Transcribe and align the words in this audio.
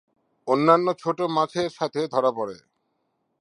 অন্যান্য 0.47 0.87
ছোট 0.99 1.17
মাছের 1.35 1.69
সাথে 1.69 2.01
ধরা 2.07 2.31
পড়ে। 2.31 2.57